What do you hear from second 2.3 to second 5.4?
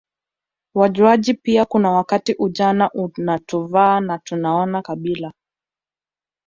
ujana unatuvaa na tunaona kabila